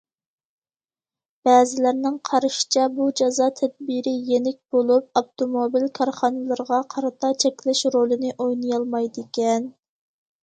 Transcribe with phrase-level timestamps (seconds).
[1.47, 9.69] بەزىلەرنىڭ قارىشىچە، بۇ جازا تەدبىرى يېنىك بولۇپ، ئاپتوموبىل كارخانىلىرىغا قارىتا چەكلەش رولىنى ئوينىيالمايدىكەن.